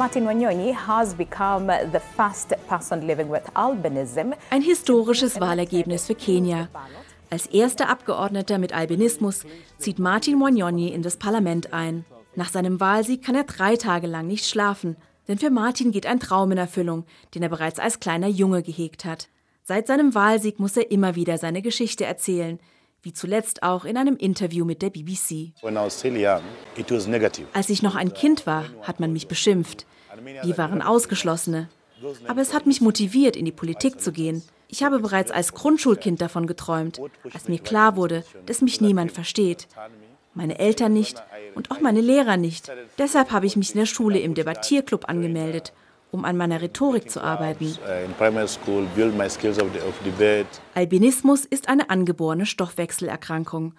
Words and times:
Martin 0.00 0.24
Wanyonyi 0.24 0.72
has 0.72 1.12
become 1.12 1.66
the 1.92 2.00
first 2.16 2.54
person 2.66 3.06
living 3.06 3.30
with 3.30 3.42
albinism. 3.54 4.32
Ein 4.48 4.62
historisches 4.62 5.38
Wahlergebnis 5.38 6.06
für 6.06 6.14
Kenia. 6.14 6.70
Als 7.28 7.44
erster 7.44 7.90
Abgeordneter 7.90 8.56
mit 8.56 8.72
Albinismus 8.72 9.44
zieht 9.76 9.98
Martin 9.98 10.40
Wanyonyi 10.40 10.88
in 10.88 11.02
das 11.02 11.18
Parlament 11.18 11.74
ein. 11.74 12.06
Nach 12.34 12.48
seinem 12.48 12.80
Wahlsieg 12.80 13.22
kann 13.22 13.34
er 13.34 13.44
drei 13.44 13.76
Tage 13.76 14.06
lang 14.06 14.26
nicht 14.26 14.46
schlafen, 14.46 14.96
denn 15.28 15.36
für 15.36 15.50
Martin 15.50 15.92
geht 15.92 16.06
ein 16.06 16.18
Traum 16.18 16.50
in 16.50 16.56
Erfüllung, 16.56 17.04
den 17.34 17.42
er 17.42 17.50
bereits 17.50 17.78
als 17.78 18.00
kleiner 18.00 18.28
Junge 18.28 18.62
gehegt 18.62 19.04
hat. 19.04 19.28
Seit 19.64 19.86
seinem 19.86 20.14
Wahlsieg 20.14 20.58
muss 20.60 20.78
er 20.78 20.90
immer 20.90 21.14
wieder 21.14 21.36
seine 21.36 21.60
Geschichte 21.60 22.06
erzählen, 22.06 22.58
wie 23.02 23.12
zuletzt 23.12 23.62
auch 23.62 23.84
in 23.84 23.98
einem 23.98 24.16
Interview 24.16 24.64
mit 24.64 24.80
der 24.80 24.88
BBC. 24.88 25.52
Als 27.52 27.68
ich 27.68 27.82
noch 27.82 27.96
ein 27.96 28.14
Kind 28.14 28.46
war, 28.46 28.64
hat 28.82 29.00
man 29.00 29.12
mich 29.12 29.28
beschimpft. 29.28 29.86
Wir 30.42 30.58
waren 30.58 30.82
Ausgeschlossene. 30.82 31.68
Aber 32.26 32.40
es 32.40 32.54
hat 32.54 32.66
mich 32.66 32.80
motiviert, 32.80 33.36
in 33.36 33.44
die 33.44 33.52
Politik 33.52 34.00
zu 34.00 34.12
gehen. 34.12 34.42
Ich 34.68 34.82
habe 34.82 35.00
bereits 35.00 35.30
als 35.30 35.52
Grundschulkind 35.52 36.20
davon 36.20 36.46
geträumt, 36.46 37.00
als 37.32 37.48
mir 37.48 37.58
klar 37.58 37.96
wurde, 37.96 38.24
dass 38.46 38.62
mich 38.62 38.80
niemand 38.80 39.12
versteht. 39.12 39.66
Meine 40.32 40.58
Eltern 40.58 40.92
nicht 40.92 41.22
und 41.54 41.70
auch 41.70 41.80
meine 41.80 42.00
Lehrer 42.00 42.36
nicht. 42.36 42.70
Deshalb 42.98 43.32
habe 43.32 43.46
ich 43.46 43.56
mich 43.56 43.72
in 43.74 43.80
der 43.80 43.86
Schule 43.86 44.20
im 44.20 44.34
Debattierclub 44.34 45.08
angemeldet, 45.08 45.72
um 46.12 46.24
an 46.24 46.36
meiner 46.36 46.62
Rhetorik 46.62 47.10
zu 47.10 47.20
arbeiten. 47.20 47.76
Albinismus 50.74 51.44
ist 51.44 51.68
eine 51.68 51.90
angeborene 51.90 52.46
Stoffwechselerkrankung. 52.46 53.74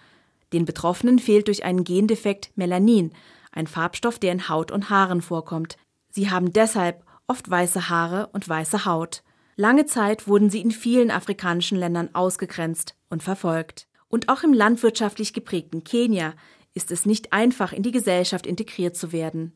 Den 0.52 0.66
Betroffenen 0.66 1.20
fehlt 1.20 1.48
durch 1.48 1.64
einen 1.64 1.86
Gendefekt 1.86 2.52
Melanin, 2.56 3.14
ein 3.54 3.68
Farbstoff, 3.68 4.20
der 4.20 4.34
in 4.34 4.50
Haut 4.50 4.72
und 4.72 4.90
Haaren 4.90 5.22
vorkommt. 5.22 5.78
Sie 6.12 6.30
haben 6.30 6.54
deshalb 6.54 7.04
oft 7.28 7.50
weiße 7.50 7.90
Haare 7.90 8.30
und 8.34 8.48
weiße 8.48 8.86
Haut. 8.86 9.24
Lange 9.56 9.86
Zeit 9.86 10.28
wurden 10.28 10.50
sie 10.50 10.62
in 10.62 10.72
vielen 10.72 11.12
afrikanischen 11.12 11.78
Ländern 11.78 12.14
ausgegrenzt 12.14 12.96
und 13.10 13.24
verfolgt. 13.24 13.88
Und 14.08 14.28
auch 14.28 14.44
im 14.44 14.54
landwirtschaftlich 14.54 15.34
geprägten 15.34 15.84
Kenia 15.84 16.34
ist 16.74 16.92
es 16.92 17.06
nicht 17.06 17.34
einfach, 17.34 17.74
in 17.74 17.84
die 17.84 17.92
Gesellschaft 17.92 18.46
integriert 18.46 18.96
zu 18.96 19.12
werden. 19.12 19.54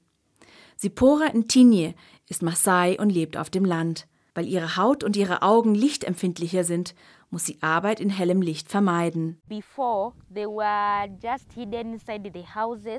Sipora 0.77 1.29
Ntinye 1.33 1.93
ist 2.27 2.41
Maasai 2.41 2.97
und 2.99 3.09
lebt 3.09 3.37
auf 3.37 3.49
dem 3.49 3.65
Land. 3.65 4.07
Weil 4.33 4.47
ihre 4.47 4.75
Haut 4.75 5.03
und 5.03 5.15
ihre 5.15 5.41
Augen 5.41 5.75
lichtempfindlicher 5.75 6.65
sind, 6.65 6.93
muss 7.29 7.45
sie 7.45 7.57
Arbeit 7.61 7.99
in 7.99 8.09
hellem 8.09 8.41
Licht 8.41 8.69
vermeiden. 8.69 9.41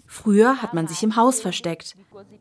Früher 0.06 0.62
hat 0.62 0.74
man 0.74 0.86
sich 0.88 1.02
im 1.02 1.16
Haus 1.16 1.40
versteckt. 1.40 1.96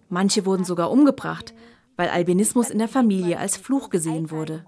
Manche 0.10 0.46
wurden 0.46 0.66
sogar 0.66 0.92
umgebracht, 0.92 1.54
weil 1.96 2.10
Albinismus 2.10 2.70
in 2.70 2.80
der 2.80 2.88
Familie 2.88 3.40
als 3.40 3.58
Fluch 3.58 3.90
gesehen 3.90 4.32
wurde. 4.32 4.66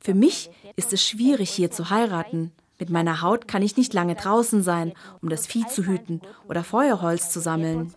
Für 0.00 0.14
mich 0.14 0.50
ist 0.76 0.92
es 0.92 1.04
schwierig, 1.04 1.50
hier 1.50 1.70
zu 1.70 1.90
heiraten. 1.90 2.52
Mit 2.78 2.90
meiner 2.90 3.22
Haut 3.22 3.48
kann 3.48 3.62
ich 3.62 3.76
nicht 3.76 3.92
lange 3.92 4.14
draußen 4.14 4.62
sein, 4.62 4.92
um 5.20 5.28
das 5.28 5.48
Vieh 5.48 5.66
zu 5.66 5.84
hüten 5.84 6.20
oder 6.48 6.62
Feuerholz 6.62 7.30
zu 7.30 7.40
sammeln. 7.40 7.92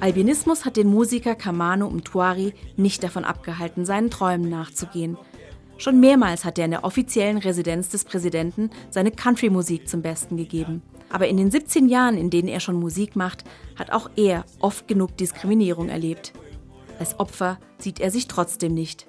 Albinismus 0.00 0.64
hat 0.64 0.76
den 0.76 0.88
Musiker 0.88 1.34
Kamano 1.34 1.90
Mtwari 1.90 2.54
nicht 2.76 3.02
davon 3.02 3.24
abgehalten, 3.24 3.84
seinen 3.84 4.10
Träumen 4.10 4.48
nachzugehen. 4.48 5.16
Schon 5.76 5.98
mehrmals 5.98 6.44
hat 6.44 6.58
er 6.58 6.66
in 6.66 6.70
der 6.70 6.84
offiziellen 6.84 7.38
Residenz 7.38 7.88
des 7.88 8.04
Präsidenten 8.04 8.70
seine 8.90 9.10
Country-Musik 9.10 9.88
zum 9.88 10.02
Besten 10.02 10.36
gegeben. 10.36 10.82
Aber 11.10 11.26
in 11.26 11.36
den 11.36 11.50
17 11.50 11.88
Jahren, 11.88 12.16
in 12.16 12.30
denen 12.30 12.48
er 12.48 12.60
schon 12.60 12.76
Musik 12.76 13.16
macht, 13.16 13.44
hat 13.76 13.90
auch 13.90 14.08
er 14.14 14.44
oft 14.60 14.86
genug 14.86 15.16
Diskriminierung 15.16 15.88
erlebt. 15.88 16.32
Als 17.00 17.18
Opfer 17.18 17.58
sieht 17.78 17.98
er 17.98 18.10
sich 18.10 18.28
trotzdem 18.28 18.74
nicht. 18.74 19.06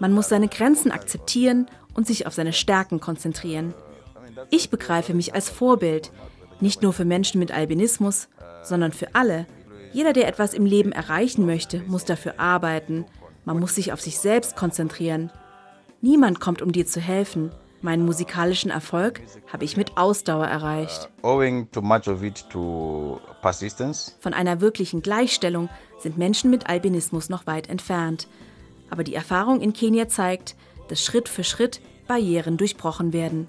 Man 0.00 0.12
muss 0.12 0.28
seine 0.28 0.48
Grenzen 0.48 0.90
akzeptieren 0.90 1.66
und 1.94 2.06
sich 2.06 2.26
auf 2.26 2.34
seine 2.34 2.52
Stärken 2.52 3.00
konzentrieren. 3.00 3.72
Ich 4.50 4.70
begreife 4.70 5.14
mich 5.14 5.34
als 5.34 5.50
Vorbild, 5.50 6.10
nicht 6.62 6.82
nur 6.82 6.92
für 6.92 7.04
Menschen 7.04 7.38
mit 7.38 7.52
Albinismus, 7.52 8.28
sondern 8.62 8.92
für 8.92 9.14
alle. 9.14 9.46
Jeder, 9.92 10.12
der 10.12 10.28
etwas 10.28 10.54
im 10.54 10.64
Leben 10.64 10.92
erreichen 10.92 11.44
möchte, 11.44 11.80
muss 11.86 12.04
dafür 12.04 12.40
arbeiten. 12.40 13.04
Man 13.44 13.60
muss 13.60 13.74
sich 13.74 13.92
auf 13.92 14.00
sich 14.00 14.18
selbst 14.18 14.56
konzentrieren. 14.56 15.30
Niemand 16.00 16.40
kommt, 16.40 16.62
um 16.62 16.72
dir 16.72 16.86
zu 16.86 17.00
helfen. 17.00 17.50
Meinen 17.82 18.06
musikalischen 18.06 18.70
Erfolg 18.70 19.20
habe 19.52 19.64
ich 19.64 19.76
mit 19.76 19.96
Ausdauer 19.98 20.46
erreicht. 20.46 21.10
Uh, 21.22 21.42
Von 24.20 24.34
einer 24.34 24.60
wirklichen 24.60 25.02
Gleichstellung 25.02 25.68
sind 25.98 26.16
Menschen 26.16 26.50
mit 26.50 26.68
Albinismus 26.68 27.28
noch 27.28 27.46
weit 27.46 27.68
entfernt. 27.68 28.28
Aber 28.88 29.02
die 29.02 29.14
Erfahrung 29.14 29.60
in 29.60 29.72
Kenia 29.72 30.08
zeigt, 30.08 30.54
dass 30.88 31.02
Schritt 31.04 31.28
für 31.28 31.44
Schritt 31.44 31.80
Barrieren 32.06 32.56
durchbrochen 32.56 33.12
werden. 33.12 33.48